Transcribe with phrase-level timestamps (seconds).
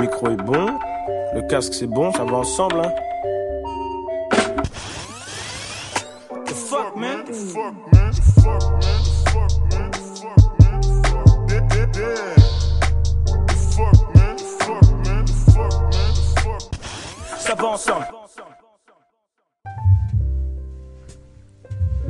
[0.00, 0.78] Le micro est bon,
[1.34, 2.80] le casque c'est bon, ça va ensemble.
[17.36, 18.06] Ça va ensemble.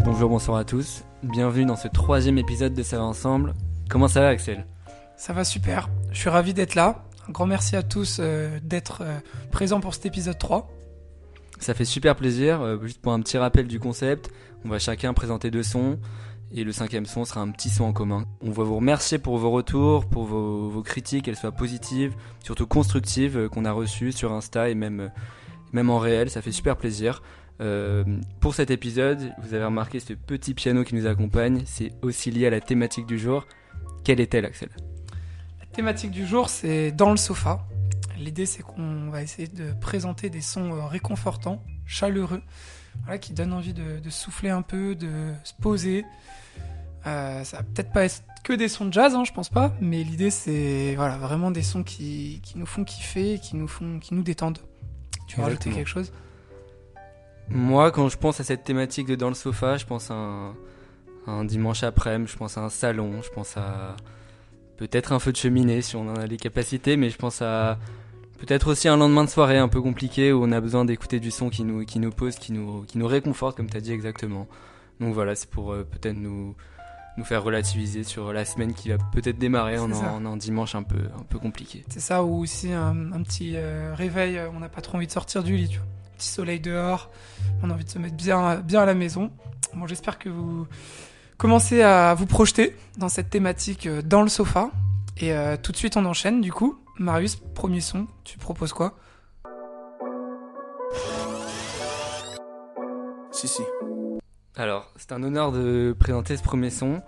[0.04, 1.02] Bonjour, bonsoir à tous.
[1.24, 3.52] Bienvenue dans ce troisième épisode de Ça va ensemble.
[3.88, 4.64] Comment ça va, Axel?
[5.16, 5.88] Ça va super.
[6.12, 7.02] Je suis ravi d'être là.
[7.30, 9.18] Grand merci à tous euh, d'être euh,
[9.52, 10.68] présents pour cet épisode 3.
[11.60, 12.60] Ça fait super plaisir.
[12.60, 14.30] Euh, juste pour un petit rappel du concept,
[14.64, 16.00] on va chacun présenter deux sons
[16.52, 18.24] et le cinquième son sera un petit son en commun.
[18.40, 23.48] On va vous remercier pour vos retours, pour vos, critiques, qu'elles soient positives, surtout constructives,
[23.48, 25.12] qu'on a reçues sur Insta et même,
[25.72, 26.30] même en réel.
[26.30, 27.22] Ça fait super plaisir.
[28.40, 31.62] Pour cet épisode, vous avez remarqué ce petit piano qui nous accompagne.
[31.66, 33.46] C'est aussi lié à la thématique du jour.
[34.02, 34.70] Quelle est-elle, Axel?
[35.72, 37.66] Thématique du jour, c'est dans le sofa.
[38.18, 42.42] L'idée, c'est qu'on va essayer de présenter des sons euh, réconfortants, chaleureux,
[43.04, 46.04] voilà, qui donnent envie de, de, souffler un peu, de se poser.
[47.06, 49.72] Euh, ça va peut-être pas être que des sons de jazz, hein, je pense pas,
[49.80, 53.98] mais l'idée, c'est voilà, vraiment des sons qui, qui, nous font kiffer, qui nous, font,
[53.98, 54.58] qui nous détendent.
[55.26, 56.12] Tu veux rajouter quelque chose?
[57.48, 60.54] Moi, quand je pense à cette thématique de dans le sofa, je pense à un,
[61.26, 63.96] un dimanche après-midi, je pense à un salon, je pense à
[64.80, 67.78] peut-être un feu de cheminée si on en a les capacités, mais je pense à
[68.38, 71.30] peut-être aussi un lendemain de soirée un peu compliqué où on a besoin d'écouter du
[71.30, 73.92] son qui nous, qui nous pose, qui nous, qui nous réconforte, comme tu as dit
[73.92, 74.48] exactement.
[74.98, 76.56] Donc voilà, c'est pour euh, peut-être nous,
[77.18, 80.82] nous faire relativiser sur la semaine qui va peut-être démarrer en, en, un dimanche un
[80.82, 81.84] peu, un peu compliqué.
[81.90, 85.06] C'est ça, ou aussi un, un petit euh, réveil, euh, on n'a pas trop envie
[85.06, 87.10] de sortir du lit, tu vois petit soleil dehors,
[87.62, 89.30] on a envie de se mettre bien, bien à la maison.
[89.74, 90.66] Bon, j'espère que vous
[91.40, 94.70] commencez à vous projeter dans cette thématique euh, dans le sofa.
[95.16, 96.78] Et euh, tout de suite, on enchaîne du coup.
[96.98, 98.94] Marius, premier son, tu proposes quoi?
[103.32, 103.62] Si, si.
[104.54, 107.00] Alors, c'est un honneur de présenter ce premier son.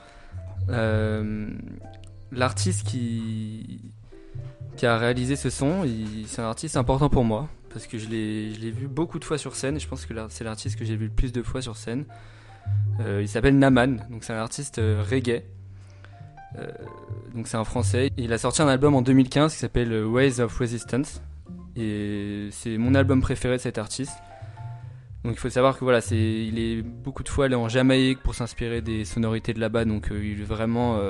[0.70, 1.50] Euh,
[2.30, 3.92] L'artiste qui,
[4.78, 5.84] qui a réalisé ce son,
[6.26, 9.54] c'est un artiste important pour moi parce que je l'ai vu beaucoup de fois sur
[9.54, 11.76] scène et je pense que c'est l'artiste que j'ai vu le plus de fois sur
[11.76, 12.06] scène.
[13.00, 15.42] Euh, il s'appelle Naman, donc c'est un artiste euh, reggae.
[16.58, 16.70] Euh,
[17.34, 18.10] donc c'est un français.
[18.16, 21.22] Il a sorti un album en 2015 qui s'appelle Ways of Resistance
[21.76, 24.16] et c'est mon album préféré de cet artiste.
[25.24, 28.34] Donc il faut savoir que voilà, il est beaucoup de fois allé en Jamaïque pour
[28.34, 31.00] s'inspirer des sonorités de là-bas, donc il est vraiment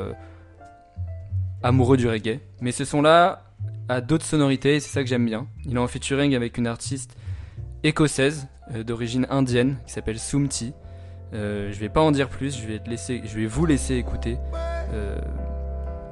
[1.63, 2.41] amoureux du reggae.
[2.61, 3.47] Mais ce son là,
[3.89, 5.47] a d'autres sonorités et c'est ça que j'aime bien.
[5.65, 7.17] Il est en featuring avec une artiste
[7.85, 8.49] écossaise
[8.85, 10.75] d'origine indienne qui s'appelle Sumti.
[11.35, 13.95] Euh, je vais pas en dire plus, je vais, te laisser, je vais vous laisser
[13.95, 14.39] écouter
[14.93, 15.17] euh,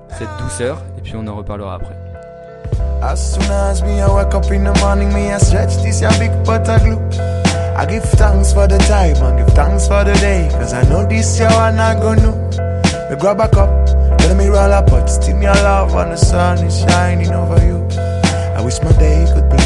[0.09, 1.95] cette douceur et puis on en reparlera après.
[3.03, 6.11] As soon as me I wake up in the morning, me I stretch this your
[6.19, 6.99] big pot of glue.
[7.77, 11.07] I give thanks for the time, I give thanks for the day, cause I know
[11.07, 12.33] this year one I gonna
[13.11, 13.69] Me grab a cup,
[14.21, 17.87] Let me roll up, but still your love when the sun is shining over you.
[18.57, 19.57] I wish my day could be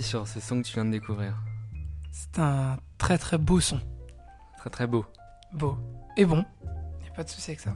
[0.00, 1.34] avis sur ce son que tu viens de découvrir.
[2.10, 3.80] C'est un très très beau son.
[4.58, 5.04] Très très beau.
[5.52, 5.76] Beau.
[6.16, 6.44] Et bon.
[7.04, 7.74] Y a pas de souci avec ça.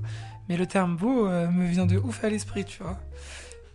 [0.49, 2.99] Mais le terme beau euh, me vient de ouf à l'esprit, tu vois.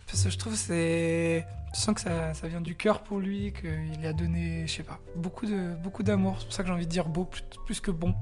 [0.06, 1.46] Parce que je trouve que c'est.
[1.72, 4.82] Tu sens que ça, ça vient du cœur pour lui, qu'il a donné, je sais
[4.82, 6.36] pas, beaucoup de beaucoup d'amour.
[6.40, 8.14] C'est pour ça que j'ai envie de dire beau plus, plus que bon.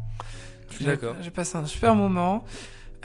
[0.68, 1.16] Je suis d'accord.
[1.22, 2.44] J'ai passé un super moment.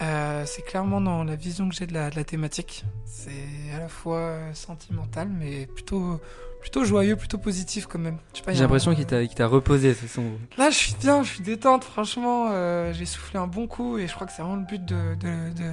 [0.02, 2.84] Euh, c'est clairement dans la vision que j'ai de la, de la thématique.
[3.06, 3.32] C'est
[3.76, 6.20] à la fois euh, sentimental, mais plutôt,
[6.62, 8.18] plutôt joyeux, plutôt positif quand même.
[8.48, 10.24] J'ai l'impression un- qu'il t'a reposé ce son.
[10.58, 12.48] Là, je suis bien, je suis détente, franchement.
[12.52, 15.14] euh, j'ai soufflé un bon coup et je crois que c'est vraiment le but de,
[15.16, 15.72] de, de,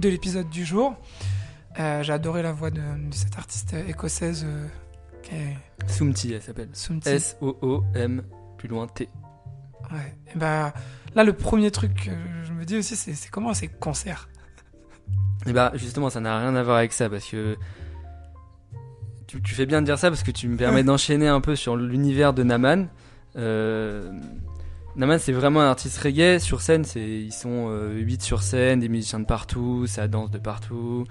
[0.00, 0.94] de l'épisode du jour.
[1.78, 4.44] Euh, j'ai adoré la voix de, cette artiste écossaise
[5.22, 5.56] qui est
[5.86, 6.70] Soumti, elle s'appelle.
[7.06, 8.22] S-O-O-M,
[8.56, 9.08] plus loin T.
[9.92, 10.16] Ouais.
[10.34, 10.72] Et bah,
[11.14, 12.10] là, le premier truc que
[12.44, 14.28] je me dis aussi, c'est comment c'est concert.
[15.46, 17.56] Et bah justement, ça n'a rien à voir avec ça parce que
[19.26, 21.56] tu, tu fais bien de dire ça parce que tu me permets d'enchaîner un peu
[21.56, 22.88] sur l'univers de Naman.
[23.36, 24.12] Euh,
[24.96, 26.38] Naman, c'est vraiment un artiste reggae.
[26.38, 30.38] Sur scène, c'est ils sont 8 sur scène, des musiciens de partout, ça danse de
[30.38, 31.04] partout,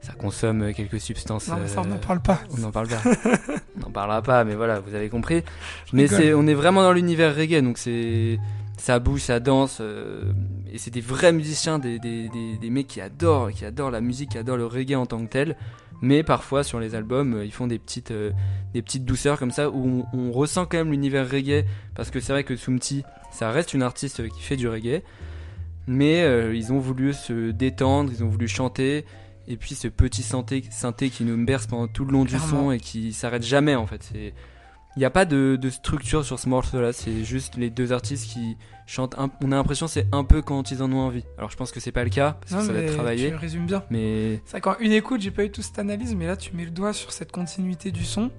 [0.00, 1.48] ça consomme quelques substances.
[1.48, 2.40] Non, ça, on euh, n'en parle pas.
[2.56, 3.02] On n'en parle pas.
[3.76, 5.42] on n'en parlera pas, mais voilà, vous avez compris.
[5.92, 8.38] Mais c'est, on est vraiment dans l'univers reggae, donc c'est,
[8.76, 10.32] ça bouge, ça danse, euh,
[10.72, 14.00] et c'est des vrais musiciens, des, des, des, des mecs qui adorent, qui adorent la
[14.00, 15.56] musique, qui adorent le reggae en tant que tel.
[16.00, 18.30] Mais parfois sur les albums, euh, ils font des petites, euh,
[18.72, 21.64] des petites douceurs comme ça où on, on ressent quand même l'univers reggae,
[21.94, 23.02] parce que c'est vrai que Sumti,
[23.32, 25.02] ça reste une artiste qui fait du reggae,
[25.86, 29.04] mais euh, ils ont voulu se détendre, ils ont voulu chanter.
[29.50, 32.70] Et puis ce petit synthé, synthé qui nous berce pendant tout le long du son
[32.70, 34.10] et qui s'arrête jamais en fait.
[34.14, 38.26] Il n'y a pas de, de structure sur ce morceau-là, c'est juste les deux artistes
[38.30, 38.56] qui
[38.86, 39.16] chantent.
[39.18, 41.24] un- on a l'impression que c'est un peu quand ils en ont envie.
[41.38, 43.28] Alors je pense que c'est pas le cas parce Non, que ça va être travaillé,
[43.30, 43.84] tu résumes bien.
[43.90, 46.54] mais C'est vrai qu'en une écoute, j'ai pas eu toute cette analyse, mais là, tu
[46.54, 48.30] mets le doigt sur cette continuité du son.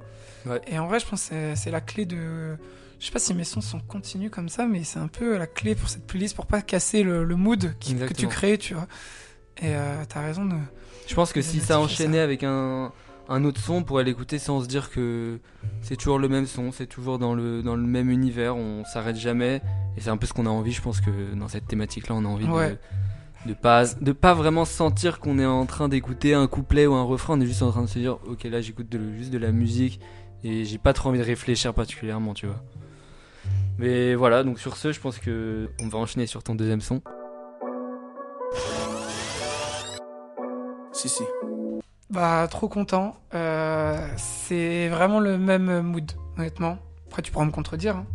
[0.46, 0.62] Ouais.
[0.68, 2.56] Et en vrai, je pense que c'est- la clé de.
[3.00, 5.48] Je sais pas si mes sons sont continus comme ça, mais c'est un peu la
[5.48, 8.74] clé pour cette playlist pour pas casser le, le mood qui- que tu crées, tu
[8.74, 8.88] vois.
[9.62, 10.56] Et euh, t'as raison de.
[11.08, 12.24] je pense que si ça enchaînait ça.
[12.24, 12.92] avec un,
[13.28, 15.40] un autre son, on pourrait l'écouter sans se dire que
[15.82, 19.18] c'est toujours le même son, c'est toujours dans le, dans le même univers, on s'arrête
[19.18, 19.62] jamais.
[19.98, 22.24] Et c'est un peu ce qu'on a envie, je pense que dans cette thématique-là, on
[22.26, 22.78] a envie Ouais.
[23.46, 26.94] de, de pas de pas vraiment sentir qu'on est en train d'écouter un couplet ou
[26.94, 28.88] un refrain on est juste en train de se dire ok là j'écoute
[29.18, 30.02] juste de la musique
[30.44, 32.62] et j'ai pas trop envie de réfléchir particulièrement tu vois
[33.78, 37.02] mais voilà donc sur ce je pense que on va enchaîner sur ton deuxième son
[42.10, 43.16] Bah, trop content.
[43.34, 46.78] Euh, c'est vraiment le même mood, honnêtement.
[47.08, 47.98] Après, tu pourras me contredire.
[47.98, 48.06] hein.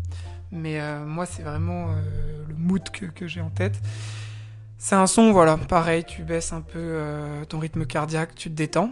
[0.51, 3.81] Mais euh, moi, c'est vraiment euh, le mood que, j'ai en tête.
[4.79, 7.01] C'est un son, voilà, pareil, tu baisses un peu
[7.49, 8.91] ton rythme cardiaque, tu te détends.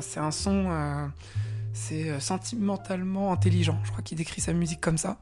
[0.00, 1.10] C'est un son,
[1.74, 3.78] c'est sentimentalement intelligent.
[3.84, 5.18] Je crois qu'il décrit sa musique comme ça.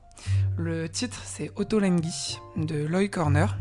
[0.56, 3.56] Le titre, c'est Otolenghi de Loy Corner.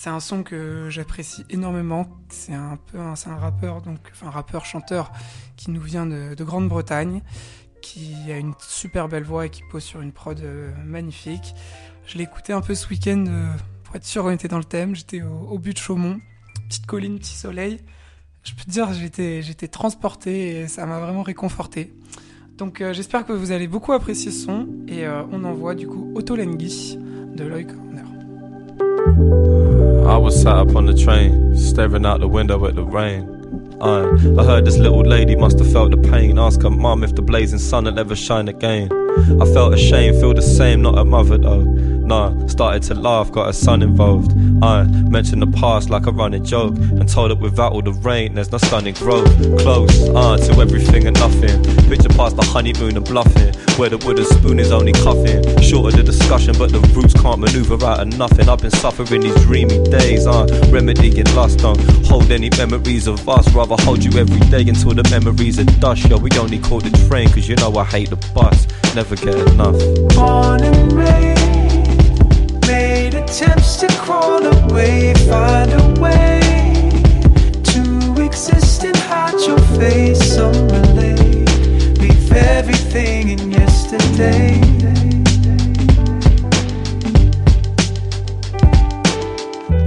[0.00, 2.06] C'est un son que j'apprécie énormément.
[2.28, 5.10] C'est un peu un, un rappeur, donc enfin rappeur chanteur
[5.56, 7.20] qui nous vient de, de Grande-Bretagne,
[7.82, 11.52] qui a une super belle voix et qui pose sur une prod euh, magnifique.
[12.06, 13.50] Je l'ai écouté un peu ce week-end euh,
[13.82, 14.94] pour être sûr qu'on était dans le thème.
[14.94, 16.20] J'étais au, but de Chaumont,
[16.68, 17.80] petite colline, petit soleil.
[18.44, 21.92] Je peux te dire, j'étais j'étais transporté et ça m'a vraiment réconforté.
[22.56, 26.12] Donc euh, j'espère que vous allez beaucoup apprécier ce son et on envoie du coup
[26.14, 26.96] Otolenghi
[27.34, 29.57] de Loy Corner.
[30.08, 33.28] I was sat up on the train, staring out the window at the rain.
[33.78, 36.38] I heard this little lady must have felt the pain.
[36.38, 38.90] Ask her mum if the blazing sun will ever shine again.
[39.40, 41.62] I felt ashamed, feel the same, not a mother though.
[42.08, 44.32] Nah, started to laugh, got her son involved.
[44.62, 48.32] I mentioned the past like a running joke, and told it without all the rain,
[48.32, 49.28] there's no sun in growth.
[49.60, 51.62] Close, uh, to everything and nothing.
[51.86, 55.44] Picture past the honeymoon and bluffing, where the wooden spoon is only cuffing.
[55.60, 58.48] Short of the discussion, but the roots can't maneuver out of nothing.
[58.48, 61.58] I've been suffering these dreamy days, uh, remedying lust.
[61.58, 65.64] Don't hold any memories of us, rather hold you every day until the memories are
[65.78, 66.08] dust.
[66.08, 68.66] Yo, we only call the train, cause you know I hate the bus.
[68.94, 69.76] Never get enough.
[70.16, 71.67] born and raised,
[72.68, 76.40] made attempts to crawl away, find a way
[77.72, 77.82] to
[78.22, 80.36] exist and hide your face.
[80.36, 81.48] Relate,
[81.98, 84.60] leave everything in yesterday.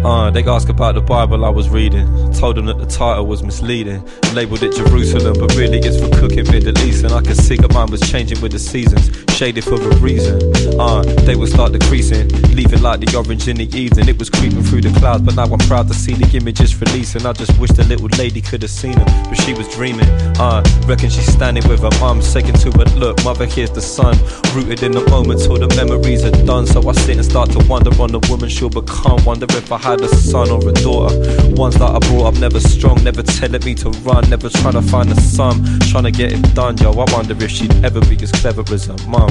[0.03, 2.07] Uh, they ask about the Bible I was reading.
[2.33, 4.03] Told them that title was misleading.
[4.33, 7.03] Labeled it Jerusalem, but really it's for cooking Middle East.
[7.03, 10.39] And I could see that mine was changing with the seasons, shaded for a reason.
[10.79, 14.07] Uh, they would start decreasing, leaving like the orange in the evening.
[14.09, 17.25] It was creeping through the clouds, but now I'm proud to see the images releasing.
[17.25, 20.09] I just wish the little lady could have seen them, but she was dreaming.
[20.37, 24.17] Uh, reckon she's standing with her mum, saying to her, Look, mother, here's the sun.
[24.53, 26.67] Rooted in the moment till the memories are done.
[26.67, 29.23] So I sit and start to wonder on the woman she'll become.
[29.23, 31.15] Wonder if I had a son or a daughter.
[31.55, 32.59] Ones that I brought up never
[33.03, 36.53] never telling me to run, never trying to find a sum, trying to get it
[36.53, 36.77] done.
[36.77, 39.29] Yo, I wonder if she'd ever be as clever as her mum.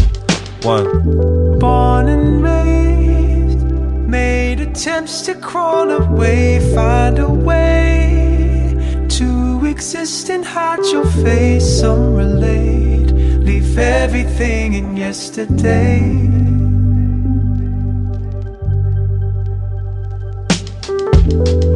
[0.62, 1.58] One.
[1.58, 3.62] Born and raised,
[4.08, 11.80] made attempts to crawl away, find a way to exist and hide your face.
[11.80, 13.10] Some relate,
[13.48, 16.30] leave everything in yesterday.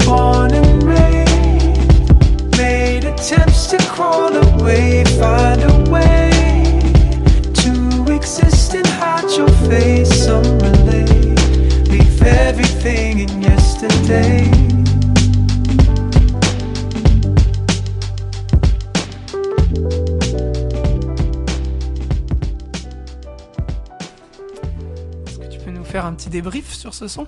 [0.07, 0.74] Made
[3.25, 6.31] attempts to crawl away, find a way
[7.55, 10.27] to exist and hide your face.
[10.27, 14.51] Some relate, leave everything in yesterday.
[25.27, 27.27] Est-ce que tu peux nous faire un petit débrief sur ce son?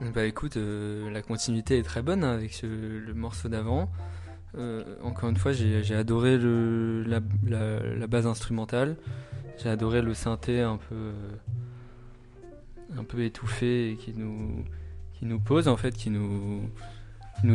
[0.00, 3.90] Bah écoute, euh, la continuité est très bonne hein, avec le morceau d'avant.
[4.56, 7.20] Euh, encore une fois, j'ai adoré la,
[8.06, 8.96] base instrumentale.
[9.62, 11.12] J'ai adoré le synthé un peu,
[13.22, 16.70] étouffé et qui nous, pose en fait, qui nous,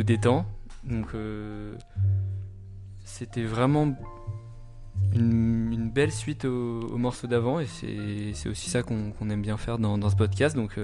[0.04, 0.46] détend.
[0.84, 1.74] Donc euh,
[3.04, 3.92] c'était vraiment
[5.12, 9.78] une, belle suite au, au morceau d'avant et c'est aussi ça qu'on aime bien faire
[9.78, 10.54] dans, dans ce podcast.
[10.54, 10.78] Donc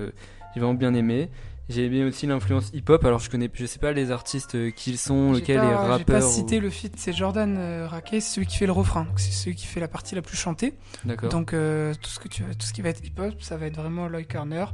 [0.54, 1.30] j'ai vraiment bien aimé.
[1.68, 3.04] J'ai aimé aussi l'influence hip-hop.
[3.04, 5.64] Alors je connais, je sais pas les artistes euh, qui ils sont, J'ai lesquels pas-
[5.64, 6.20] les J'ai rappeurs.
[6.20, 9.06] pas ou- cité le feat, c'est Jordan euh, Raquet, c'est celui qui fait le refrain,
[9.16, 10.74] c'est celui qui fait la partie la plus chantée.
[11.04, 11.30] D'accord.
[11.30, 13.76] Donc euh, tout ce que tu, tout ce qui va être hip-hop, ça va être
[13.76, 14.64] vraiment Lloyd Turner.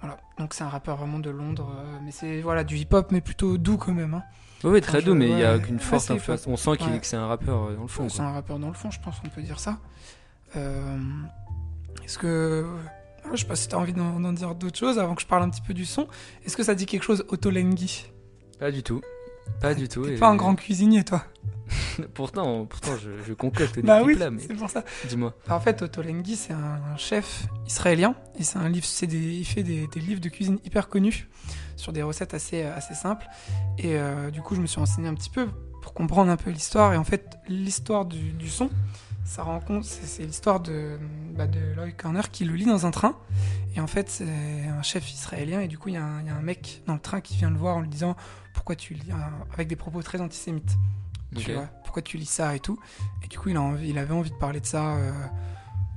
[0.00, 3.20] Voilà, donc c'est un rappeur vraiment de Londres, euh, mais c'est voilà du hip-hop, mais
[3.20, 4.14] plutôt doux quand même.
[4.14, 4.22] Hein.
[4.64, 6.46] Oui, oui, très doux, mais il y a qu'une forte influence.
[6.48, 6.98] On sent qu'il Ouais.
[6.98, 8.08] que c'est un rappeur dans le fond.
[8.08, 9.78] C'est un rappeur dans le fond, je pense qu'on peut dire ça.
[12.04, 12.66] Est-ce que
[13.36, 15.50] je sais pas si t'as envie d'en dire d'autres choses avant que je parle un
[15.50, 16.06] petit peu du son.
[16.44, 18.06] Est-ce que ça dit quelque chose Ottolenghi
[18.58, 19.00] Pas du tout.
[19.60, 20.02] Pas du tout.
[20.04, 21.24] T'es et- pas un grand cuisinier toi
[22.14, 24.84] pourtant, pourtant, je, je concocte des Bah oui, plats, mais c'est pour ça.
[25.06, 25.34] dis-moi.
[25.50, 29.44] En fait, Ottolenghi, c'est un, un chef israélien et c'est un livre, c'est des, il
[29.44, 31.28] fait des, des livres de cuisine hyper connus
[31.76, 33.26] sur des recettes assez, assez simples.
[33.76, 35.46] Et euh, du coup, je me suis renseigné un petit peu
[35.82, 36.94] pour comprendre un peu l'histoire.
[36.94, 38.70] Et en fait, l'histoire du, du son,
[39.28, 40.98] ça rend compte, c'est, l'histoire de,
[41.36, 43.16] bah, de Lloyd Corner qui le lit dans un train.
[43.76, 44.24] Et en fait, c'est
[44.66, 46.82] un chef israélien et du coup, il y, a un- il y a un mec
[46.86, 48.16] dans le train qui vient le voir en lui disant
[48.54, 49.10] pourquoi tu lis
[49.52, 50.76] avec des propos très antisémites.
[51.36, 52.78] Tu vois, pourquoi tu lis ça et tout.
[53.22, 54.96] Et du coup, il, a envie, il avait envie de parler de ça.
[54.96, 55.12] euh,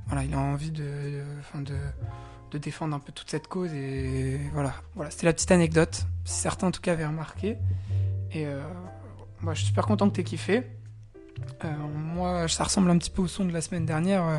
[0.06, 1.76] voilà, il a envie de, de, enfin, de,
[2.50, 3.72] de défendre un peu toute cette cause.
[3.72, 6.06] Et voilà, voilà c'était la petite anecdote.
[6.26, 7.56] Si certains, en tout cas, avaient remarqué.
[8.30, 8.60] Et euh,
[9.40, 10.66] moi, je suis super content que tu aies kiffé.
[11.64, 14.38] Euh, moi, ça ressemble un petit peu au son de la semaine dernière euh,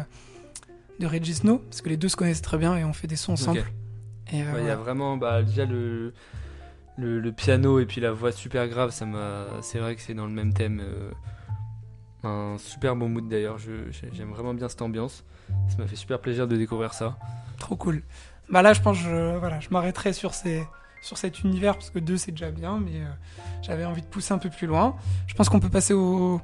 [0.99, 3.15] de Regis Snow, parce que les deux se connaissent très bien et on fait des
[3.15, 3.59] sons ensemble.
[3.59, 3.63] Euh,
[4.31, 6.13] Ouais, Il y a vraiment bah, déjà le,
[6.97, 9.45] le, le piano et puis la voix super grave, ça m'a.
[9.61, 10.81] C'est vrai que c'est dans le même thème.
[12.23, 13.57] un super bon mood d'ailleurs.
[13.57, 15.23] J'aime vraiment bien cette ambiance.
[15.69, 17.17] Ça m'a fait super plaisir de découvrir ça.
[17.59, 18.01] Trop cool.
[18.49, 20.63] Bah là, je pense que je, voilà, je m'arrêterai sur, ces,
[21.01, 23.05] sur cet univers parce que deux, c'est déjà bien, mais euh,
[23.61, 24.95] j'avais envie de pousser un peu plus loin.
[25.27, 26.41] Je pense qu'on peut passer au,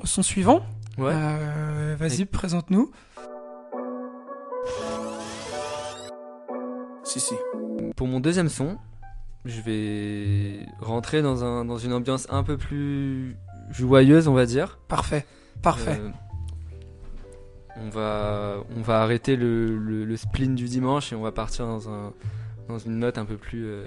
[0.00, 0.64] au son suivant.
[0.98, 1.12] Ouais.
[1.14, 2.90] Euh, Vas-y, Et- présente-nous.
[7.04, 7.34] Si, si.
[7.96, 8.78] Pour mon deuxième son,
[9.44, 13.36] je vais rentrer dans, un, dans une ambiance un peu plus
[13.70, 14.78] joyeuse, on va dire.
[14.88, 15.26] Parfait.
[15.62, 15.98] Parfait.
[16.00, 16.10] Euh,
[17.76, 21.66] on va, on va arrêter le, le, le spleen du dimanche et on va partir
[21.66, 22.12] dans, un,
[22.68, 23.84] dans une note un peu plus, euh,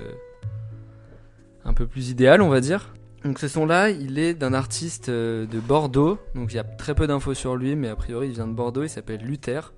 [1.63, 2.93] un peu plus idéale, on va dire.
[3.25, 6.19] Donc ce son-là, il est d'un artiste euh, de Bordeaux.
[6.35, 8.53] Donc il y a très peu d'infos sur lui, mais a priori il vient de
[8.53, 8.83] Bordeaux.
[8.83, 9.73] Il s'appelle Luther.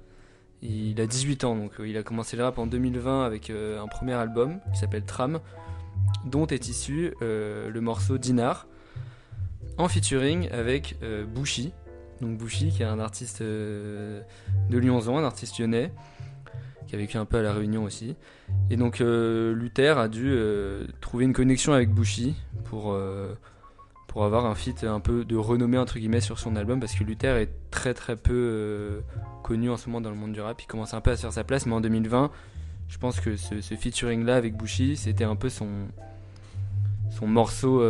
[0.61, 3.81] Il a 18 ans, donc euh, il a commencé le rap en 2020 avec euh,
[3.81, 5.39] un premier album qui s'appelle Tram,
[6.25, 8.67] dont est issu le morceau Dinar,
[9.77, 11.71] en featuring avec euh, Bouchy.
[12.21, 14.21] Donc Bouchy, qui est un artiste euh,
[14.69, 15.91] de Lyonzon, un artiste lyonnais,
[16.87, 18.15] qui a vécu un peu à la Réunion aussi.
[18.69, 23.33] Et donc euh, Luther a dû euh, trouver une connexion avec Bouchy pour, euh,
[24.07, 27.03] pour avoir un feat un peu de renommée entre guillemets sur son album, parce que
[27.03, 29.01] Luther est très très peu
[29.43, 30.61] connu en ce moment dans le monde du rap.
[30.61, 32.31] Il commence un peu à se faire sa place, mais en 2020,
[32.87, 35.67] je pense que ce, ce featuring-là avec Bouchy, c'était un peu son,
[37.11, 37.83] son morceau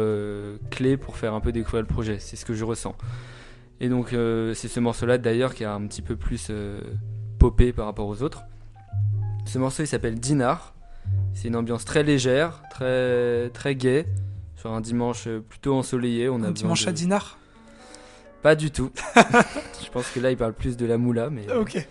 [0.71, 2.17] clé pour faire un peu découvrir le projet.
[2.19, 2.95] C'est ce que je ressens.
[3.79, 6.51] Et donc, c'est ce morceau-là d'ailleurs qui a un petit peu plus
[7.37, 8.41] popé par rapport aux autres.
[9.47, 10.73] Ce morceau, il s'appelle Dinar.
[11.33, 14.05] C'est une ambiance très légère, très, très gaie,
[14.57, 16.27] sur un dimanche euh, plutôt ensoleillé.
[16.29, 17.37] On a Un dimanche de- à dinar.
[18.41, 18.91] Pas du tout.
[19.15, 21.51] je pense que là, il parle plus de la moula, mais.
[21.53, 21.87] Ok.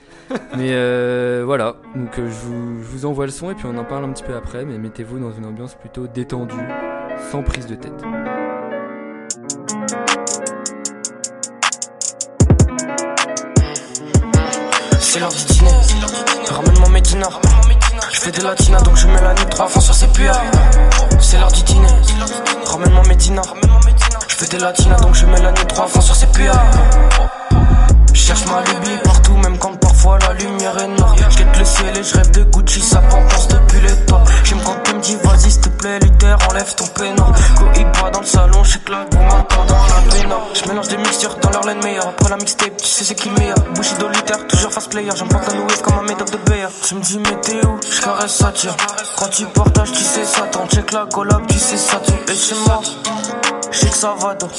[0.56, 3.76] Mais euh, voilà, donc euh, je, vous, je vous envoie le son et puis on
[3.78, 6.54] en parle un petit peu après, mais mettez-vous dans une ambiance plutôt détendue,
[7.30, 8.02] sans prise de tête.
[15.16, 15.70] C'est l'heure du dîner.
[16.50, 17.40] Ramène-moi mes dinars.
[18.12, 20.42] Je fais des latinas donc je mets la nuit trois fois sur ses puères.
[21.20, 21.88] C'est l'heure du dîner.
[22.66, 23.54] Ramène-moi mes dinars.
[24.28, 26.02] Je fais des latinas donc je mets la nuit trois fois
[49.18, 50.42] Quand tu partages, tu sais ça.
[50.50, 52.00] T'en check la collab, tu sais ça.
[52.00, 52.80] Tu es chez moi.
[53.70, 54.50] Je sais que ça va donc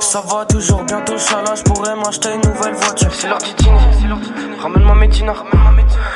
[0.00, 3.78] Ça va toujours, bientôt chala, je pourrais m'acheter une nouvelle voiture C'est l'heure du dîner,
[4.60, 5.44] ramène-moi mes dinars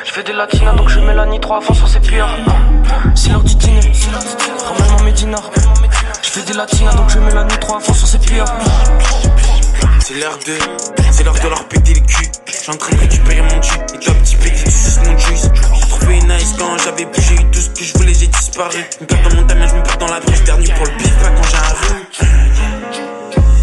[0.04, 2.34] Je fais des latinas donc je mets la nuit trois fois sur ses pierres
[3.14, 3.92] C'est l'heure du dîner,
[4.64, 5.50] ramène-moi mes dinars
[6.22, 8.46] Je fais des latinas donc je mets la nuit trois fois sur ses pierres
[10.00, 10.58] C'est l'heure de,
[11.12, 12.30] c'est l'heure de leur péter le cul.
[12.46, 13.78] J'suis en train de récupérer mon jus.
[13.94, 15.48] Et toi, petit pédé, tu mon juice.
[16.58, 18.78] Quand j'avais plus, j'ai eu tout ce que je voulais, j'ai disparu.
[18.98, 21.14] Je me perds dans mon tamien, je me dans la bruche, dernier pour le bif,
[21.18, 22.04] pas quand j'ai un rhume.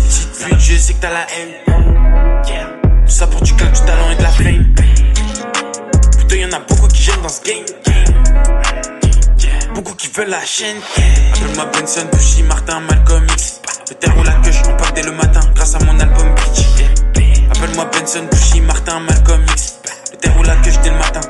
[0.07, 1.53] Petite pute, je sais que t'as la haine.
[3.05, 4.75] Tout ça pour du calme, du talent et de la flame.
[6.17, 7.65] Plutôt y'en a beaucoup qui gênent dans ce game.
[9.75, 10.77] Beaucoup qui veulent la chaîne.
[11.35, 13.61] Appelle-moi Benson, Bushy, Martin, Malcolm X.
[13.89, 16.65] Le terre ou la queue, on pop dès le matin grâce à mon album Bitch.
[17.55, 19.79] Appelle-moi Benson, Bushy, Martin, Malcolm X.
[20.11, 21.21] Le terre ou la queue dès le matin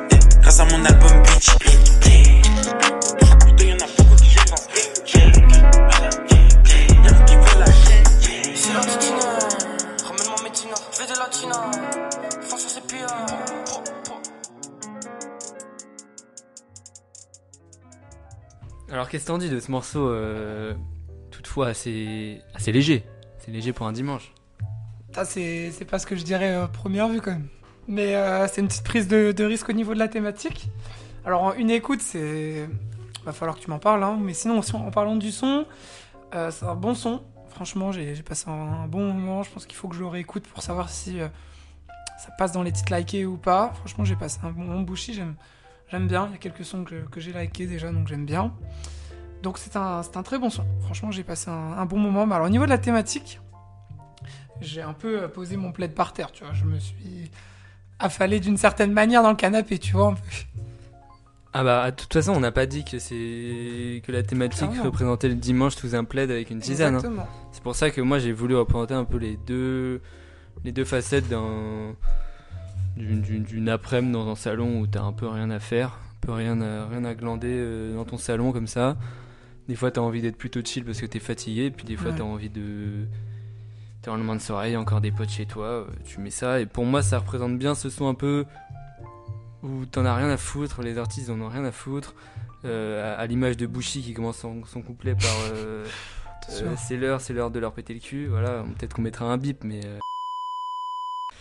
[0.42, 1.52] grâce à mon album Bitch.
[18.92, 20.74] Alors qu'est-ce que t'en dis de ce morceau euh,
[21.32, 23.06] toutefois assez, assez léger?
[23.40, 24.34] C'est léger pour un dimanche.
[25.16, 27.48] Ça, c'est c'est pas ce que je dirais euh, première vue quand même.
[27.92, 30.70] Mais euh, c'est une petite prise de, risque au niveau de la thématique.
[31.26, 32.70] Alors, en une écoute, c'est.
[33.26, 34.18] Va falloir que tu m'en parles, hein.
[34.20, 35.66] Mais sinon, si- en parlant du son,
[36.34, 37.22] euh, c'est un bon son.
[37.50, 39.44] Franchement, j'ai passé un, bon moment.
[39.44, 41.28] Je pense qu'il faut que je le réécoute pour savoir si euh,
[42.18, 43.74] ça passe dans les titres likés ou pas.
[43.76, 44.80] Franchement, j'ai passé un bon moment.
[44.80, 46.28] Bouchy, j'aime bien.
[46.28, 48.54] Il y a quelques sons que, j'ai likés déjà, donc j'aime bien.
[49.44, 50.64] Donc, c'est un, un très bon son.
[50.80, 52.26] Franchement, j'ai passé un, un bon moment.
[52.26, 53.42] Mais alors, au niveau de la thématique,
[54.62, 56.54] j'ai un peu posé mon plaid par terre, tu vois.
[56.54, 57.30] Je me suis
[58.04, 60.10] affalé d'une certaine manière dans le canapé, tu vois.
[60.10, 60.22] un peu.
[61.54, 64.84] Ah bah de toute façon on n'a pas dit que c'est que la thématique Clairement.
[64.84, 66.96] représentait le dimanche sous un plaid avec une tisane.
[66.96, 67.26] hein.
[67.52, 70.00] C'est pour ça que moi j'ai voulu représenter un peu les deux
[70.64, 71.94] les deux facettes d'un
[72.96, 76.62] d'une, après-midi dans un salon où t'as un peu rien à faire, un peu rien
[76.62, 78.96] à, rien à glander euh, dans ton salon comme ça.
[79.68, 82.18] Des fois t'as envie d'être plutôt chill parce que t'es fatigué, puis des fois Ouais.
[82.18, 83.08] t'as envie de
[84.02, 86.66] t'es en lendemain de soirée, encore des potes chez toi, euh, tu mets ça et
[86.66, 88.46] pour moi ça représente bien ce son un peu
[89.64, 92.16] où t'en as rien à foutre, les artistes en ont rien à foutre.
[92.64, 95.84] Euh, à, à l'image de Bushi qui commence son, son couplet par euh,
[96.62, 98.28] euh, c'est l'heure, c'est l'heure de leur péter le cul.
[98.28, 99.98] Voilà, peut-être qu'on mettra un bip, mais euh,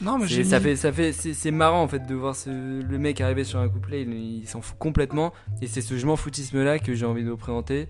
[0.00, 2.48] Non, mais j'ai ça mis- fait, ça fait, c'est marrant en fait de voir ce,
[2.82, 5.32] le mec arriver sur un couplet, il, il s'en fout complètement.
[5.60, 7.86] Et c'est ce je m'en foutisme là que j'ai envie de représenter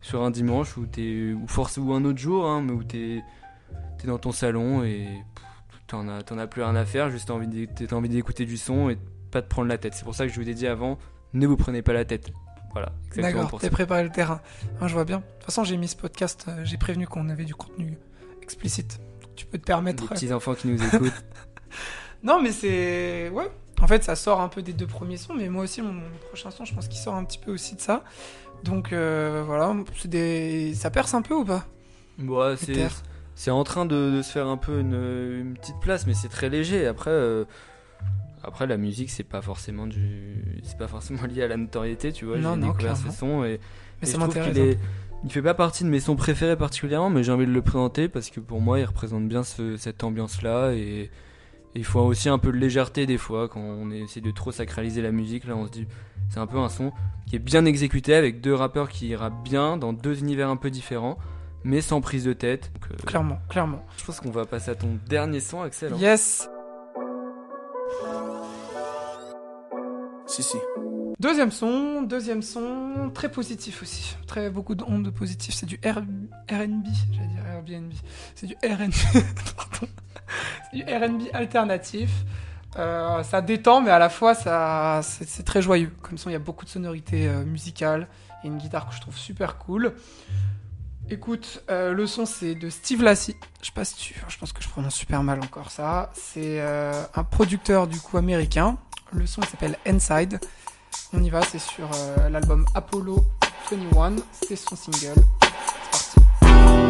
[0.00, 3.22] sur un dimanche où t'es, ou force ou un autre jour, hein, mais où t'es,
[4.06, 5.08] t'es dans ton salon et
[5.86, 8.98] t'en as, plus rien à faire, juste t'as envie d'écouter du son et
[9.30, 9.94] pas de prendre la tête.
[9.94, 10.98] C'est pour ça que je vous ai dit avant,
[11.34, 12.30] ne vous prenez pas la tête.
[12.72, 14.40] Voilà, D'accord, t'es préparé le terrain.
[14.80, 15.18] Hein, je vois bien.
[15.18, 17.96] De toute façon, j'ai mis ce podcast, euh, j'ai prévenu qu'on avait du contenu
[18.42, 19.00] explicite.
[19.34, 20.04] Tu peux te Les permettre.
[20.04, 21.12] euh, petits enfants qui nous écoutent.
[22.22, 23.28] Non, mais c'est.
[23.30, 23.48] Ouais.
[23.80, 26.08] En fait, ça sort un peu des deux premiers sons, mais moi aussi, mon, mon
[26.28, 28.02] prochain son, je pense qu'il sort un petit peu aussi de ça.
[28.64, 30.74] Donc euh, voilà, c'est des...
[30.74, 31.66] ça perce un peu ou pas?
[32.18, 32.74] Ouais, Les c'est.
[33.36, 34.94] C'est en train de, de se faire un peu une,
[35.40, 36.86] une petite place, mais c'est très léger.
[36.88, 37.44] Après, euh,
[38.42, 42.24] après la musique, c'est pas forcément du, c'est pas forcément lié à la notoriété, tu
[42.24, 42.38] vois.
[42.38, 43.60] Non, J'ai non, découvert ce son et,
[44.02, 44.78] Mais et ça je trouve qu'il est,
[45.24, 48.08] il fait pas partie de mes sons préférés particulièrement, mais j'ai envie de le présenter
[48.08, 51.10] parce que pour moi, il représente bien ce- cette ambiance-là et,
[51.74, 55.02] il faut aussi un peu de légèreté des fois quand on essaie de trop sacraliser
[55.02, 55.44] la musique.
[55.44, 55.86] Là, on se dit,
[56.30, 56.90] c'est un peu un son
[57.26, 60.70] qui est bien exécuté avec deux rappeurs qui rappent bien dans deux univers un peu
[60.70, 61.18] différents,
[61.66, 62.70] mais sans prise de tête.
[62.74, 63.06] Donc, euh.
[63.06, 63.84] Clairement, clairement.
[63.98, 65.92] je pense qu'on va passer à ton dernier son, Axel.
[65.92, 65.96] hein.
[65.98, 66.48] Yes.
[70.26, 70.56] Si, si.
[71.18, 74.16] Deuxième son, deuxième son, très positif aussi.
[74.26, 75.54] Très beaucoup d'ondes positives.
[75.54, 76.04] C'est du R- RB,
[76.50, 77.92] j'allais dire Airbnb.
[78.34, 78.92] C'est du RB,
[79.56, 79.88] pardon.
[80.70, 82.10] C'est du RB alternatif.
[82.78, 85.90] Euh, ça détend, mais à la fois, ça, c'est, c'est très joyeux.
[86.02, 88.06] Comme ça, il y a beaucoup de sonorités euh, musicales.
[88.42, 89.94] Il y a une guitare que je trouve super cool.
[91.08, 93.36] Écoute, euh, le son c'est de Steve Lassie.
[93.60, 96.10] Je sais pas si tu, je pense que je prononce super mal encore ça.
[96.14, 98.76] C'est euh, un producteur du coup américain.
[99.12, 100.40] Le son s'appelle Inside.
[101.12, 103.24] On y va, c'est sur euh, l'album Apollo
[103.70, 104.16] 21.
[104.32, 105.14] C'est son single.
[105.92, 106.86] C'est parti.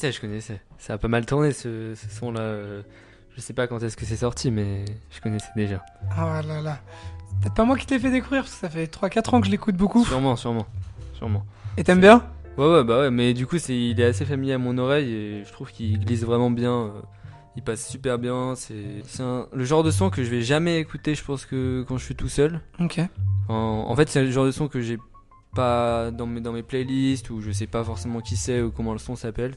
[0.00, 0.60] Connaissais, je connaissais.
[0.78, 2.40] Ça a pas mal tourné ce, ce son-là.
[2.40, 2.82] euh,
[3.36, 5.84] Je sais pas quand est-ce que c'est sorti, mais je connaissais déjà.
[6.16, 6.78] Ah là là.
[7.40, 9.46] Peut-être pas moi qui te l'ai fait découvrir parce que ça fait 3-4 ans que
[9.46, 10.04] je l'écoute beaucoup.
[10.04, 10.66] Sûrement, sûrement,
[11.14, 11.44] sûrement.
[11.76, 12.24] Et t'aimes bien?
[12.56, 15.12] Ouais, ouais, bah ouais, mais du coup, c'est, il est assez familier à mon oreille
[15.12, 16.72] et je trouve qu'il glisse vraiment bien.
[16.72, 16.90] euh,
[17.56, 18.54] Il passe super bien.
[18.56, 21.84] C'est, c'est un- le genre de son que je vais jamais écouter, je pense que
[21.86, 22.60] quand je suis tout seul.
[22.80, 23.00] Ok.
[23.48, 23.54] En,
[23.88, 24.98] en fait, c'est le genre de son que j'ai
[25.54, 28.92] pas dans mes, dans mes playlists ou je sais pas forcément qui c'est ou comment
[28.92, 29.54] le son s'appelle.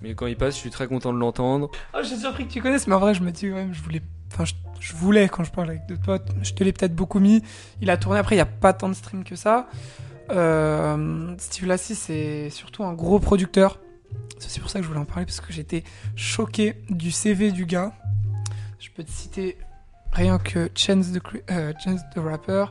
[0.00, 1.70] Mais quand il passe, je suis très content de l'entendre.
[1.94, 3.82] Oh, je suis surpris que tu connaisses, mais en vrai, je me dis, ouais, je
[3.82, 4.02] voulais.
[4.32, 4.44] Enfin,
[4.80, 7.42] je, voulais, quand je parle avec d'autres potes, je te l'ai peut-être beaucoup mis.
[7.80, 9.68] Il a tourné après, il n'y a pas tant de streams que ça.
[10.30, 13.78] Euh, Steve Lassie, c'est surtout un gros producteur.
[14.38, 15.84] C'est pour ça que je voulais en parler, parce que j'étais
[16.16, 17.92] choqué du CV du gars.
[18.78, 19.56] Je peux te citer
[20.12, 22.66] rien que Chance the, euh, Chance the Rapper,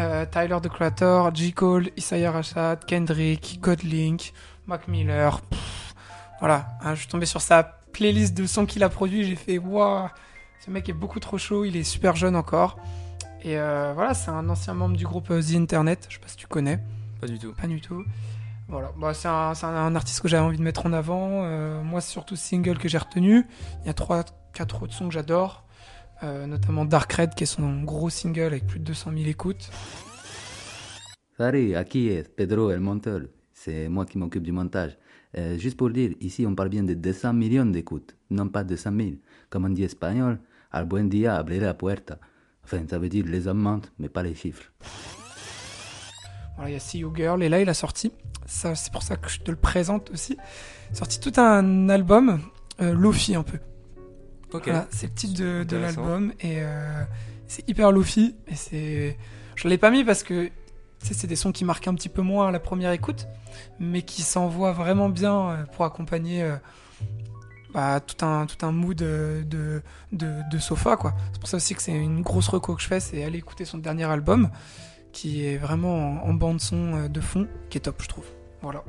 [0.00, 1.52] euh, Tyler the Creator, J.
[1.52, 4.32] Cole, Isaiah Rashad, Kendrick, Godlink,
[4.66, 5.40] Mac Miller.
[5.42, 5.77] Pff,
[6.40, 9.58] voilà, hein, je suis tombé sur sa playlist de sons qu'il a produit, j'ai fait
[9.58, 10.08] waouh,
[10.64, 12.78] ce mec est beaucoup trop chaud, il est super jeune encore.
[13.42, 16.28] Et euh, voilà, c'est un ancien membre du groupe euh, The Internet, je sais pas
[16.28, 16.80] si tu connais,
[17.20, 17.52] Pas du tout.
[17.52, 18.04] pas du tout.
[18.68, 21.44] Voilà, bah, c'est un, c'est un- un artiste que j'avais envie de mettre en avant.
[21.44, 23.46] Euh, moi, c'est surtout ce single que j'ai retenu.
[23.82, 25.64] Il y a trois, quatre autres sons que j'adore,
[26.24, 29.70] Euh, notamment Dark Red, qui est son gros single avec plus de 200 000 écoutes.
[31.36, 33.20] Salut, aquí es Pedro el Monteur.
[33.52, 34.98] C'est moi qui m'occupe du montage.
[35.36, 38.90] Euh, juste pour dire, ici on parle bien de 200 millions d'écoutes, non pas 200
[38.96, 39.10] 000.
[39.50, 40.38] Comme on dit espagnol,
[40.70, 42.18] al buen día abriré la puerta.
[42.64, 44.72] Enfin, ça veut dire les hommes mentent, mais pas les chiffres.
[46.56, 48.10] Voilà, il y a See You Girl, et là, il a sorti,
[48.46, 50.36] ça, c'est pour ça que je te le présente aussi,
[50.92, 52.40] sorti tout un album,
[52.80, 53.58] euh, Lofi un peu.
[54.52, 54.64] Ok.
[54.64, 57.04] Voilà, c'est le titre de, l'album et euh,
[57.46, 59.18] c'est hyper lofi et c'est
[59.56, 60.50] je l'ai pas mis parce que
[61.00, 63.26] c'est des sons qui marquent un petit peu moins à la première écoute
[63.78, 66.56] mais qui s'envoient vraiment bien euh, pour accompagner euh,
[67.72, 69.82] bah, tout un tout un mood euh, de
[70.12, 72.88] de, de sofa quoi c'est pour ça aussi que c'est une grosse reco que je
[72.88, 74.50] fais c'est aller écouter son dernier album
[75.12, 78.26] qui est vraiment en, en bande son euh, de fond qui est top je trouve
[78.62, 78.84] voilà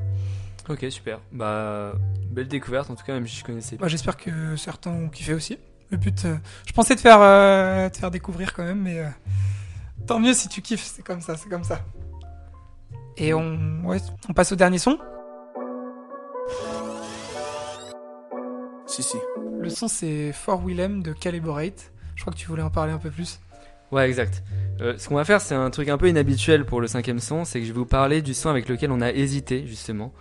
[0.70, 1.20] Ok, super.
[1.32, 1.94] Bah,
[2.30, 3.86] belle découverte en tout cas, même si je connaissais pas.
[3.86, 5.58] Bah, J'espère que certains ont kiffé aussi.
[5.90, 6.36] Le but, euh,
[6.68, 9.04] je pensais te faire, euh, te faire découvrir quand même, mais
[10.10, 11.82] tant mieux si tu kiffes, c'est comme ça, c'est comme ça.
[13.16, 14.98] Et on, ouais, on passe au dernier son.
[18.88, 19.18] Si, si.
[19.60, 21.92] Le son, c'est For Willem de Calibrate.
[22.16, 23.40] Je crois que tu voulais en parler un peu plus.
[23.92, 24.42] Ouais, exact.
[24.82, 27.46] Euh, ce qu'on va faire, c'est un truc un peu inhabituel pour le cinquième son,
[27.46, 30.12] c'est que je vais vous parler du son avec lequel on a hésité, justement.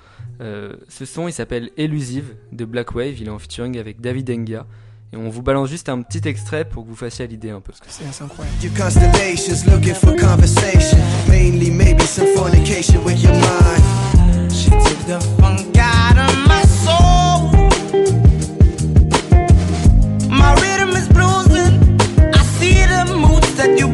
[0.42, 4.30] Euh, ce son, il s'appelle Elusive de Black Wave, il est en featuring avec David
[4.30, 4.66] Enga.
[5.12, 7.72] Et on vous balance juste un petit extrait pour que vous fassiez l'idée un peu.
[7.88, 8.56] C'est assez incroyable.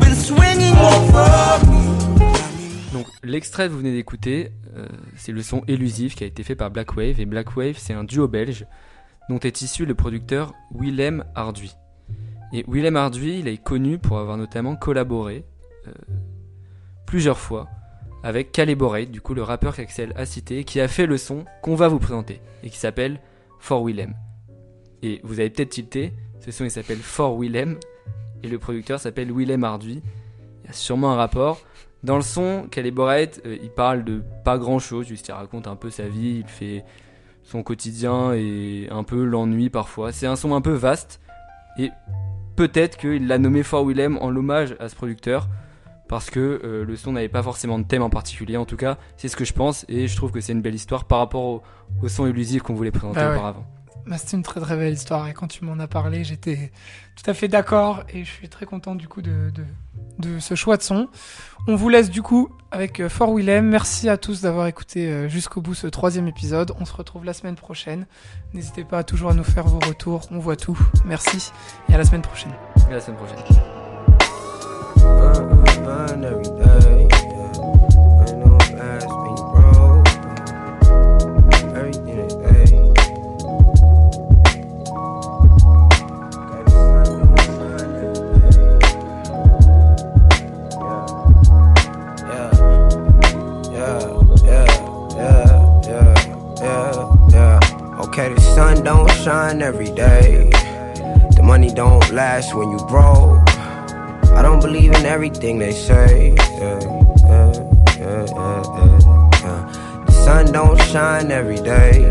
[0.01, 1.61] Been swinging over.
[2.93, 6.57] Donc l'extrait que vous venez d'écouter, euh, c'est le son Elusive qui a été fait
[6.57, 7.21] par Black Wave.
[7.21, 8.67] Et Black Wave, c'est un duo belge
[9.29, 11.75] dont est issu le producteur Willem Arduy.
[12.53, 15.45] Et Willem Arduy, il est connu pour avoir notamment collaboré
[15.89, 15.93] euh,
[17.07, 17.69] plusieurs fois
[18.23, 21.75] avec Caliborate, du coup le rappeur qu'Axel a cité, qui a fait le son qu'on
[21.75, 23.21] va vous présenter et qui s'appelle
[23.61, 24.15] For Willem.
[25.03, 27.77] Et vous avez peut-être tilté, ce son il s'appelle For Willem
[28.43, 30.03] et le producteur s'appelle Willem Arduy.
[30.63, 31.61] Il y a sûrement un rapport.
[32.03, 35.77] Dans le son, Caliborate, euh, il parle de pas grand chose, juste il raconte un
[35.77, 36.85] peu sa vie, il fait
[37.45, 40.13] son quotidien et un peu l'ennui parfois.
[40.13, 41.21] C'est un son un peu vaste
[41.79, 41.91] et
[42.57, 45.49] peut-être qu'il l'a nommé For Willem en l'hommage à ce producteur
[46.09, 48.57] parce que euh, le son n'avait pas forcément de thème en particulier.
[48.57, 50.75] En tout cas, c'est ce que je pense et je trouve que c'est une belle
[50.75, 51.63] histoire par rapport au,
[52.03, 53.35] au son illusif qu'on voulait présenter Ah ouais.
[53.37, 53.65] auparavant.
[54.07, 56.71] Bah, c'est une très très belle histoire et quand tu m'en as parlé, j'étais
[57.17, 59.51] tout à fait d'accord et je suis très content du coup de,
[60.19, 61.09] de, ce choix de son.
[61.67, 63.67] On vous laisse du coup avec euh, Fort Willem.
[63.67, 66.73] Merci à tous d'avoir écouté euh, jusqu'au bout ce troisième épisode.
[66.79, 68.07] On se retrouve la semaine prochaine.
[68.53, 70.29] N'hésitez pas toujours à nous faire vos retours.
[70.31, 70.79] On voit tout.
[71.07, 71.51] Merci
[71.89, 72.53] et à la semaine prochaine.
[72.89, 73.39] Et à la semaine prochaine.
[99.25, 100.51] Shine every day.
[101.35, 103.41] The money don't last when you broke.
[104.37, 106.35] I don't believe in everything they say.
[110.07, 112.03] The sun don't shine every day.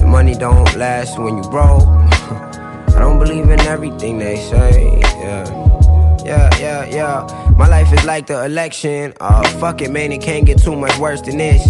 [0.00, 1.86] The money don't last when you broke.
[1.86, 4.98] I don't believe in everything they say.
[5.22, 6.50] Yeah.
[6.58, 7.54] Yeah, yeah.
[7.56, 9.14] My life is like the election.
[9.20, 11.62] Oh, fuck it, man, it can't get too much worse than this.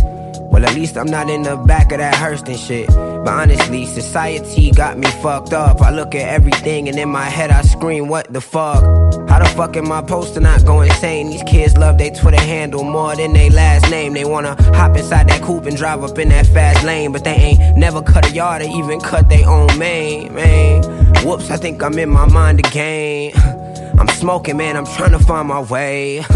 [0.50, 2.88] Well, at least I'm not in the back of that hearse and shit.
[3.28, 5.82] Honestly, society got me fucked up.
[5.82, 8.82] I look at everything and in my head I scream, what the fuck?
[9.28, 11.28] How the fuck am I supposed to not go insane?
[11.28, 14.14] These kids love their Twitter handle more than their last name.
[14.14, 17.34] They wanna hop inside that coupe and drive up in that fast lane, but they
[17.34, 20.82] ain't never cut a yard or even cut their own main, man.
[21.26, 23.32] Whoops, I think I'm in my mind again.
[23.98, 26.24] I'm smoking, man, I'm trying to find my way.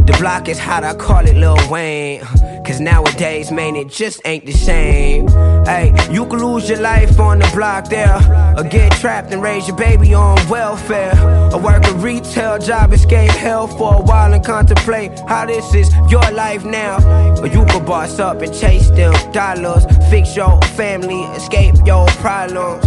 [0.00, 2.22] The block is hot, I call it Lil Wayne.
[2.70, 5.26] Cause nowadays, man, it just ain't the same.
[5.64, 8.14] Hey, you can lose your life on the block there.
[8.56, 11.12] Or get trapped and raise your baby on welfare.
[11.52, 15.92] Or work a retail job, escape hell for a while and contemplate how this is
[16.08, 16.98] your life now.
[17.40, 19.84] Or you could boss up and chase them dollars.
[20.08, 22.86] Fix your family, escape your problems.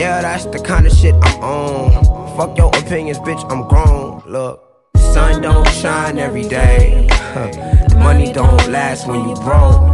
[0.00, 2.38] Yeah, that's the kind of shit I'm on.
[2.38, 4.22] Fuck your opinions, bitch, I'm grown.
[4.24, 4.62] Look.
[4.96, 7.10] sun don't shine every day.
[7.36, 9.92] The money don't last when you broke.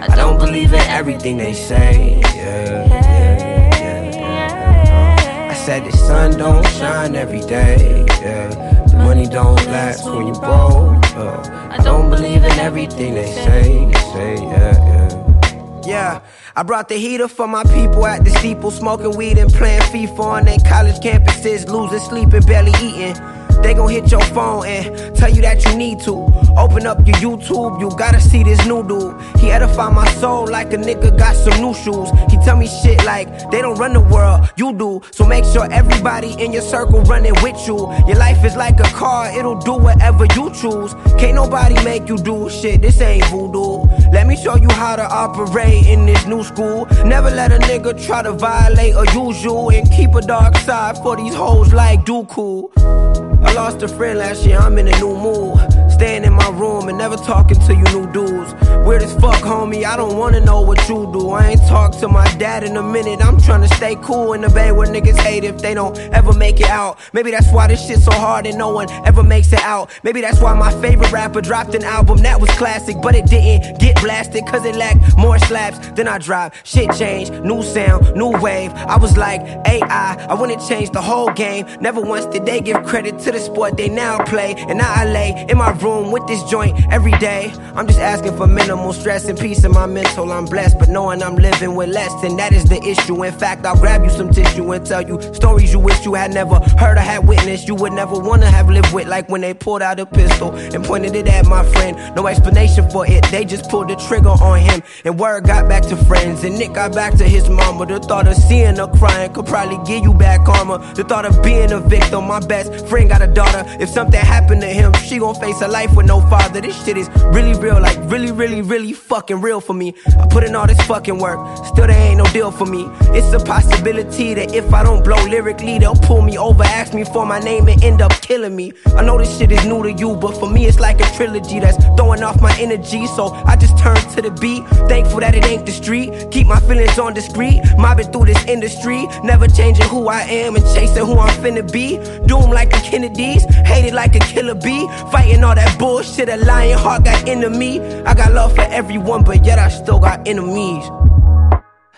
[0.00, 2.20] I don't believe in everything they say.
[2.34, 5.48] Yeah, yeah, yeah.
[5.50, 8.06] I said the sun don't shine every day.
[8.22, 8.48] Yeah.
[8.88, 11.04] The money don't last when you broke.
[11.14, 13.92] I don't believe in everything they say.
[14.14, 15.82] Say, yeah, yeah.
[15.86, 16.20] Yeah.
[16.56, 20.20] I brought the heater for my people at the steeple, smoking weed and playing FIFA
[20.20, 23.16] on their college campuses, losing sleep and barely eating.
[23.64, 26.12] They gon' hit your phone and tell you that you need to.
[26.54, 29.18] Open up your YouTube, you gotta see this new dude.
[29.40, 32.10] He edify my soul like a nigga got some new shoes.
[32.30, 35.00] He tell me shit like they don't run the world, you do.
[35.12, 37.90] So make sure everybody in your circle running with you.
[38.06, 40.92] Your life is like a car, it'll do whatever you choose.
[41.18, 43.88] Can't nobody make you do shit, this ain't voodoo.
[44.12, 46.84] Let me show you how to operate in this new school.
[47.06, 49.70] Never let a nigga try to violate use you.
[49.70, 53.23] And keep a dark side for these hoes like Dooku.
[53.44, 55.73] I lost a friend last year, I'm in a new mood.
[55.94, 58.52] Staying in my room and never talking to you new dudes.
[58.84, 61.30] Weird as fuck, homie, I don't wanna know what you do.
[61.30, 63.24] I ain't talked to my dad in a minute.
[63.24, 66.32] I'm trying to stay cool in the bay where niggas hate if they don't ever
[66.32, 66.98] make it out.
[67.12, 69.88] Maybe that's why this shit so hard and no one ever makes it out.
[70.02, 73.78] Maybe that's why my favorite rapper dropped an album that was classic, but it didn't
[73.78, 76.66] get blasted cause it lacked more slaps than I dropped.
[76.66, 78.72] Shit changed, new sound, new wave.
[78.74, 81.66] I was like AI, I wanna change the whole game.
[81.80, 84.54] Never once did they give credit to the sport they now play.
[84.68, 87.52] And now I lay in my room with this joint every day.
[87.74, 90.32] I'm just asking for minimal stress and peace in my mental.
[90.32, 93.22] I'm blessed, but knowing I'm living with less, and that is the issue.
[93.22, 96.32] In fact, I'll grab you some tissue and tell you stories you wish you had
[96.32, 97.68] never heard or had witnessed.
[97.68, 100.84] You would never wanna have lived with, like when they pulled out a pistol and
[100.84, 101.96] pointed it at my friend.
[102.16, 104.82] No explanation for it, they just pulled the trigger on him.
[105.04, 107.84] And word got back to friends, and Nick got back to his mama.
[107.86, 110.78] The thought of seeing her crying could probably give you back karma.
[110.94, 113.64] The thought of being a victim, my best friend got a daughter.
[113.80, 116.60] If something happened to him, she gon' face a life with no father.
[116.60, 119.92] This shit is really real, like really, really, really fucking real for me.
[120.22, 122.82] I put in all this fucking work, still there ain't no deal for me.
[123.18, 127.02] It's a possibility that if I don't blow lyrically, they'll pull me over, ask me
[127.02, 128.72] for my name, and end up killing me.
[128.96, 131.58] I know this shit is new to you, but for me it's like a trilogy
[131.58, 133.06] that's throwing off my energy.
[133.08, 136.30] So I just turn to the beat, thankful that it ain't the street.
[136.30, 140.64] Keep my feelings on discreet, mobbing through this industry, never changing who I am and
[140.66, 141.96] chasing who I'm finna be.
[142.28, 146.28] Doom like the Kennedys, hated like a killer bee, fighting all that bullshit.
[146.28, 147.80] A lion heart got into me.
[148.04, 150.84] I got love for everyone, but yet I still got enemies.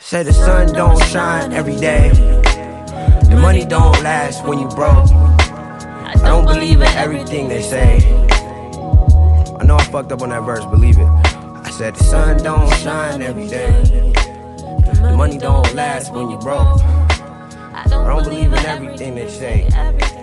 [0.00, 2.11] Say the sun don't shine every day.
[3.29, 5.11] The money don't last when you broke.
[5.11, 7.98] I don't believe in everything they say.
[9.59, 11.07] I know I fucked up on that verse, believe it.
[11.07, 13.70] I said the sun don't shine every day.
[15.02, 16.81] The money don't last when you broke.
[16.83, 20.15] I don't believe in everything they say.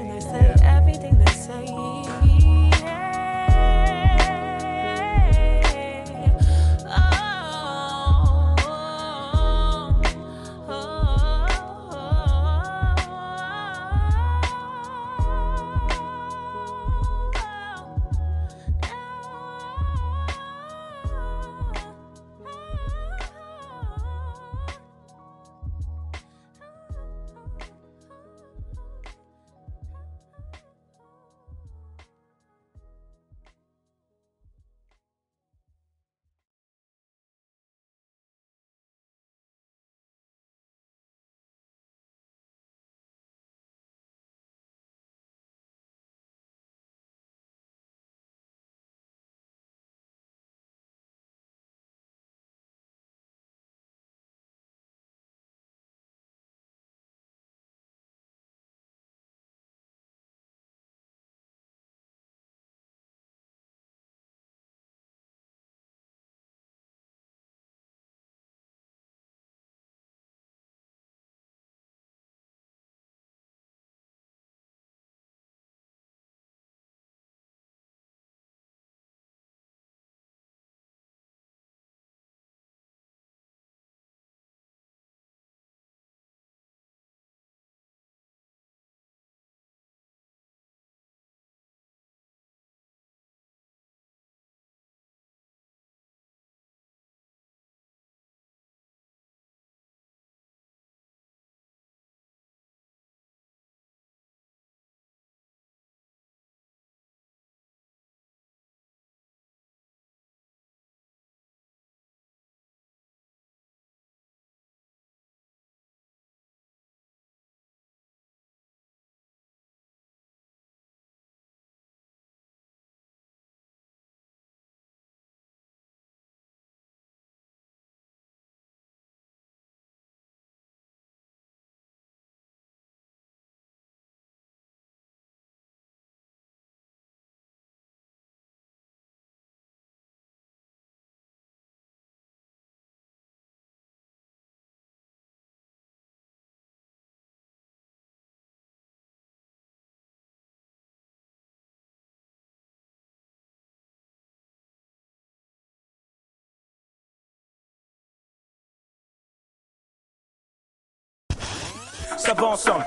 [162.41, 162.85] Ensemble.